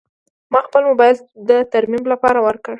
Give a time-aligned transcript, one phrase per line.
[0.51, 1.15] ما خپل موبایل
[1.49, 2.69] د ترمیم لپاره ورکړ.